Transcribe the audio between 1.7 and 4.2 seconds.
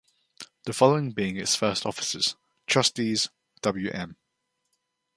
officers: Trustees, Wm.